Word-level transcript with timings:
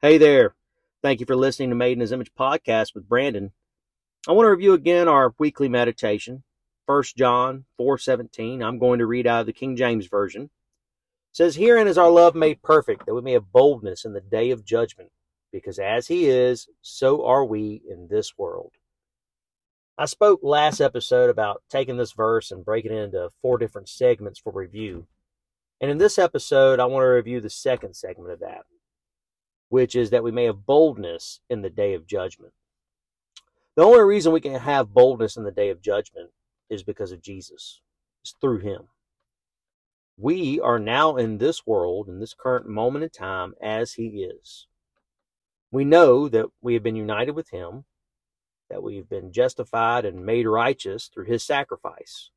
Hey 0.00 0.16
there. 0.16 0.54
Thank 1.02 1.20
you 1.20 1.26
for 1.26 1.36
listening 1.36 1.68
to 1.68 1.76
Made 1.76 1.92
in 1.92 2.00
His 2.00 2.12
Image 2.12 2.32
podcast 2.32 2.94
with 2.94 3.08
Brandon. 3.08 3.52
I 4.26 4.32
want 4.32 4.46
to 4.46 4.50
review 4.50 4.72
again 4.72 5.06
our 5.06 5.34
weekly 5.38 5.68
meditation, 5.68 6.44
1 6.86 7.02
John 7.14 7.66
4:17. 7.78 8.62
I'm 8.62 8.78
going 8.78 9.00
to 9.00 9.06
read 9.06 9.26
out 9.26 9.40
of 9.40 9.46
the 9.46 9.52
King 9.52 9.76
James 9.76 10.06
version. 10.06 10.44
It 10.44 10.50
says, 11.32 11.56
"Herein 11.56 11.88
is 11.88 11.98
our 11.98 12.10
love 12.10 12.34
made 12.34 12.62
perfect, 12.62 13.04
that 13.04 13.14
we 13.14 13.20
may 13.20 13.32
have 13.32 13.52
boldness 13.52 14.06
in 14.06 14.14
the 14.14 14.22
day 14.22 14.50
of 14.50 14.64
judgment, 14.64 15.12
because 15.52 15.78
as 15.78 16.08
he 16.08 16.26
is, 16.26 16.68
so 16.80 17.26
are 17.26 17.44
we 17.44 17.82
in 17.86 18.08
this 18.08 18.38
world." 18.38 18.72
I 19.98 20.06
spoke 20.06 20.40
last 20.42 20.80
episode 20.80 21.28
about 21.28 21.62
taking 21.68 21.98
this 21.98 22.12
verse 22.12 22.50
and 22.50 22.64
breaking 22.64 22.92
it 22.92 23.04
into 23.04 23.30
four 23.42 23.58
different 23.58 23.90
segments 23.90 24.38
for 24.38 24.52
review. 24.52 25.06
And 25.82 25.90
in 25.90 25.98
this 25.98 26.18
episode, 26.18 26.80
I 26.80 26.86
want 26.86 27.02
to 27.02 27.08
review 27.08 27.42
the 27.42 27.50
second 27.50 27.94
segment 27.94 28.30
of 28.30 28.40
that 28.40 28.64
which 29.68 29.94
is 29.94 30.10
that 30.10 30.24
we 30.24 30.30
may 30.30 30.44
have 30.44 30.66
boldness 30.66 31.40
in 31.50 31.62
the 31.62 31.70
day 31.70 31.94
of 31.94 32.06
judgment. 32.06 32.52
The 33.76 33.82
only 33.82 34.02
reason 34.02 34.32
we 34.32 34.40
can 34.40 34.54
have 34.54 34.94
boldness 34.94 35.36
in 35.36 35.44
the 35.44 35.50
day 35.50 35.70
of 35.70 35.82
judgment 35.82 36.30
is 36.70 36.82
because 36.82 37.12
of 37.12 37.22
Jesus. 37.22 37.80
It's 38.22 38.34
through 38.40 38.60
him. 38.60 38.88
We 40.16 40.58
are 40.60 40.78
now 40.78 41.16
in 41.16 41.38
this 41.38 41.66
world, 41.66 42.08
in 42.08 42.20
this 42.20 42.34
current 42.34 42.66
moment 42.66 43.04
in 43.04 43.10
time, 43.10 43.54
as 43.60 43.94
he 43.94 44.24
is. 44.24 44.66
We 45.70 45.84
know 45.84 46.28
that 46.28 46.46
we 46.62 46.72
have 46.74 46.82
been 46.82 46.96
united 46.96 47.32
with 47.32 47.50
him, 47.50 47.84
that 48.70 48.82
we've 48.82 49.08
been 49.08 49.30
justified 49.30 50.06
and 50.06 50.24
made 50.24 50.46
righteous 50.46 51.10
through 51.12 51.26
his 51.26 51.44
sacrifice. 51.44 52.30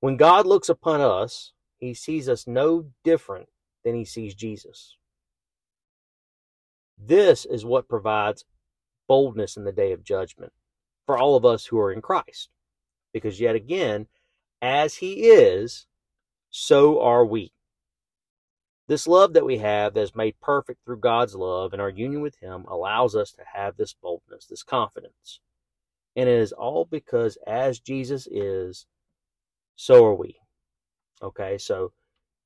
When 0.00 0.16
God 0.16 0.46
looks 0.46 0.68
upon 0.68 1.00
us, 1.00 1.52
he 1.78 1.94
sees 1.94 2.28
us 2.28 2.46
no 2.46 2.86
different 3.04 3.48
than 3.84 3.94
he 3.94 4.04
sees 4.04 4.34
Jesus. 4.34 4.96
This 7.04 7.44
is 7.44 7.64
what 7.64 7.88
provides 7.88 8.44
boldness 9.08 9.56
in 9.56 9.64
the 9.64 9.72
day 9.72 9.92
of 9.92 10.04
judgment 10.04 10.52
for 11.04 11.18
all 11.18 11.36
of 11.36 11.44
us 11.44 11.66
who 11.66 11.78
are 11.78 11.92
in 11.92 12.00
Christ. 12.00 12.48
Because 13.12 13.40
yet 13.40 13.54
again, 13.56 14.06
as 14.60 14.96
He 14.96 15.24
is, 15.24 15.86
so 16.50 17.00
are 17.00 17.24
we. 17.24 17.52
This 18.88 19.06
love 19.06 19.32
that 19.32 19.44
we 19.44 19.58
have 19.58 19.94
that 19.94 20.02
is 20.02 20.14
made 20.14 20.40
perfect 20.40 20.84
through 20.84 20.98
God's 21.00 21.34
love 21.34 21.72
and 21.72 21.82
our 21.82 21.90
union 21.90 22.20
with 22.20 22.36
Him 22.40 22.64
allows 22.68 23.16
us 23.16 23.32
to 23.32 23.42
have 23.52 23.76
this 23.76 23.94
boldness, 23.94 24.46
this 24.46 24.62
confidence. 24.62 25.40
And 26.14 26.28
it 26.28 26.38
is 26.38 26.52
all 26.52 26.84
because 26.84 27.38
as 27.46 27.80
Jesus 27.80 28.28
is, 28.30 28.86
so 29.76 30.04
are 30.04 30.14
we. 30.14 30.36
Okay, 31.22 31.58
so 31.58 31.92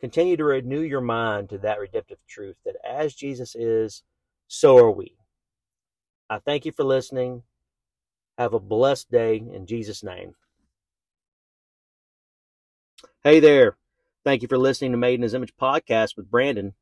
continue 0.00 0.36
to 0.36 0.44
renew 0.44 0.82
your 0.82 1.00
mind 1.00 1.48
to 1.50 1.58
that 1.58 1.80
redemptive 1.80 2.18
truth 2.28 2.56
that 2.64 2.76
as 2.84 3.14
Jesus 3.14 3.54
is, 3.54 4.02
so 4.48 4.78
are 4.78 4.90
we. 4.90 5.16
I 6.30 6.38
thank 6.38 6.64
you 6.64 6.72
for 6.72 6.84
listening. 6.84 7.42
Have 8.38 8.54
a 8.54 8.60
blessed 8.60 9.10
day 9.10 9.36
in 9.36 9.66
Jesus' 9.66 10.02
name. 10.02 10.34
Hey 13.22 13.40
there. 13.40 13.76
Thank 14.24 14.42
you 14.42 14.48
for 14.48 14.58
listening 14.58 14.92
to 14.92 14.96
Made 14.96 15.14
in 15.14 15.22
His 15.22 15.34
Image 15.34 15.54
podcast 15.60 16.16
with 16.16 16.30
Brandon. 16.30 16.74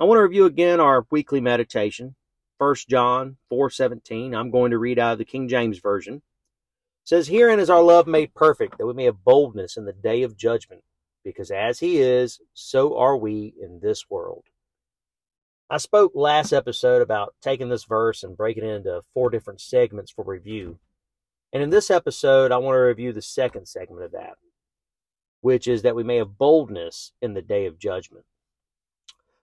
I 0.00 0.04
want 0.04 0.18
to 0.18 0.22
review 0.22 0.44
again 0.44 0.80
our 0.80 1.06
weekly 1.10 1.40
meditation, 1.40 2.16
1 2.58 2.74
John 2.88 3.36
4:17. 3.50 4.34
I'm 4.34 4.50
going 4.50 4.72
to 4.72 4.78
read 4.78 4.98
out 4.98 5.12
of 5.12 5.18
the 5.18 5.24
King 5.24 5.46
James 5.46 5.78
version. 5.78 6.16
It 6.16 6.22
says, 7.04 7.28
"Herein 7.28 7.60
is 7.60 7.70
our 7.70 7.82
love 7.82 8.06
made 8.06 8.34
perfect, 8.34 8.78
that 8.78 8.86
we 8.86 8.92
may 8.92 9.04
have 9.04 9.24
boldness 9.24 9.76
in 9.76 9.84
the 9.84 9.92
day 9.92 10.22
of 10.22 10.36
judgment, 10.36 10.82
because 11.22 11.50
as 11.50 11.78
he 11.78 11.98
is, 11.98 12.40
so 12.54 12.96
are 12.98 13.16
we 13.16 13.54
in 13.60 13.78
this 13.80 14.10
world." 14.10 14.44
I 15.74 15.78
spoke 15.78 16.12
last 16.14 16.52
episode 16.52 17.02
about 17.02 17.34
taking 17.42 17.68
this 17.68 17.82
verse 17.82 18.22
and 18.22 18.36
breaking 18.36 18.62
it 18.62 18.76
into 18.76 19.02
four 19.12 19.28
different 19.28 19.60
segments 19.60 20.12
for 20.12 20.22
review. 20.24 20.78
And 21.52 21.64
in 21.64 21.70
this 21.70 21.90
episode, 21.90 22.52
I 22.52 22.58
want 22.58 22.76
to 22.76 22.78
review 22.78 23.12
the 23.12 23.20
second 23.20 23.66
segment 23.66 24.04
of 24.04 24.12
that, 24.12 24.36
which 25.40 25.66
is 25.66 25.82
that 25.82 25.96
we 25.96 26.04
may 26.04 26.14
have 26.18 26.38
boldness 26.38 27.10
in 27.20 27.34
the 27.34 27.42
day 27.42 27.66
of 27.66 27.80
judgment. 27.80 28.24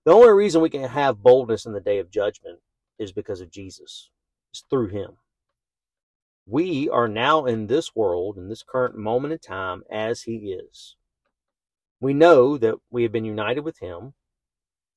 The 0.05 0.13
only 0.13 0.31
reason 0.31 0.61
we 0.61 0.69
can 0.69 0.83
have 0.83 1.21
boldness 1.21 1.65
in 1.65 1.73
the 1.73 1.81
day 1.81 1.99
of 1.99 2.09
judgment 2.09 2.59
is 2.97 3.11
because 3.11 3.41
of 3.41 3.51
Jesus. 3.51 4.09
It's 4.53 4.63
through 4.69 4.87
him. 4.87 5.17
We 6.45 6.87
are 6.87 7.09
now 7.09 7.43
in 7.43 7.67
this 7.67 7.93
world, 7.93 8.37
in 8.37 8.47
this 8.47 8.63
current 8.63 8.95
moment 8.95 9.33
in 9.33 9.39
time, 9.39 9.83
as 9.91 10.21
he 10.21 10.53
is. 10.53 10.95
We 11.99 12.13
know 12.13 12.57
that 12.57 12.75
we 12.89 13.03
have 13.03 13.11
been 13.11 13.25
united 13.25 13.65
with 13.65 13.79
him 13.79 14.13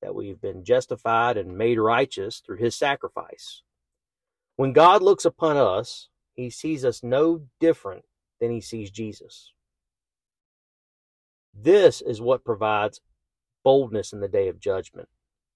that 0.04 0.15
we've 0.15 0.41
been 0.41 0.65
justified 0.65 1.38
and 1.38 1.56
made 1.56 1.78
righteous 1.78 2.42
through 2.44 2.59
his 2.59 2.76
sacrifice. 2.76 3.62
When 4.56 4.75
God 4.75 5.03
looks 5.03 5.25
upon 5.25 5.56
us, 5.56 6.10
he 6.34 6.50
sees 6.50 6.84
us 6.84 7.03
no 7.03 7.47
different 7.59 8.04
than 8.38 8.50
he 8.50 8.60
sees 8.60 8.91
Jesus. 8.91 9.53
This 11.54 12.03
is 12.03 12.20
what 12.20 12.44
provides 12.44 13.00
boldness 13.64 14.12
in 14.12 14.20
the 14.20 14.28
day 14.28 14.48
of 14.48 14.60
judgment 14.60 15.09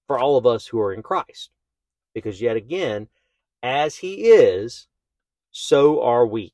for 0.07 0.17
all 0.17 0.35
of 0.35 0.47
us 0.47 0.65
who 0.65 0.79
are 0.79 0.93
in 0.93 1.03
Christ. 1.03 1.51
Because 2.15 2.41
yet 2.41 2.55
again, 2.55 3.07
as 3.61 3.97
he 3.97 4.29
is, 4.31 4.87
so 5.51 6.01
are 6.01 6.25
we. 6.25 6.53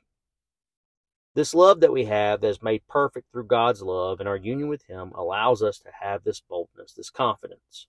This 1.36 1.54
love 1.54 1.82
that 1.82 1.92
we 1.92 2.06
have 2.06 2.40
that 2.42 2.48
is 2.48 2.64
made 2.64 2.88
perfect 2.88 3.30
through 3.32 3.48
God's 3.48 3.82
love 3.82 4.22
and 4.22 4.30
our 4.30 4.38
union 4.38 4.70
with 4.70 4.84
Him 4.88 5.12
allows 5.14 5.62
us 5.62 5.80
to 5.80 5.90
have 6.02 6.24
this 6.24 6.40
boldness, 6.40 6.94
this 6.94 7.10
confidence. 7.10 7.88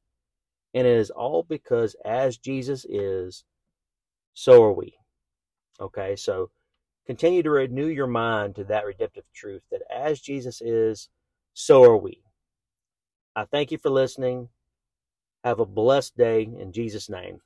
And 0.75 0.85
it 0.85 0.97
is 0.97 1.11
all 1.11 1.45
because 1.45 1.95
as 2.05 2.39
Jesus 2.39 2.85
is, 2.85 3.45
so 4.35 4.65
are 4.65 4.73
we. 4.73 4.99
Okay, 5.81 6.17
so 6.17 6.51
continue 7.07 7.43
to 7.45 7.51
renew 7.51 7.87
your 7.87 8.09
mind 8.09 8.57
to 8.57 8.65
that 8.65 8.85
redemptive 8.85 9.25
truth 9.33 9.63
that 9.71 9.83
as 9.95 10.21
Jesus 10.21 10.61
is, 10.61 11.09
so 11.55 11.85
are 11.85 11.97
we. 11.97 12.23
I 13.37 13.45
thank 13.45 13.71
you 13.71 13.79
for 13.79 13.91
listening. 13.91 14.49
Have 15.45 15.61
a 15.61 15.67
blessed 15.67 16.17
day 16.17 16.43
in 16.43 16.73
Jesus' 16.73 17.09
name. 17.09 17.41